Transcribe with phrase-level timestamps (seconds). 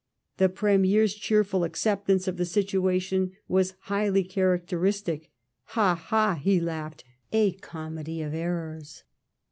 [0.37, 5.27] The Premier's cheerful acceptance of the situation was highly charac teristic:
[5.75, 9.03] Ha, ha!" he laughed," a comedy of errors."